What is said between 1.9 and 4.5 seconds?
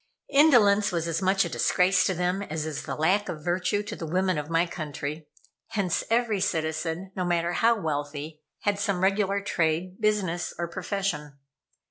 to them as is the lack of virtue to the women of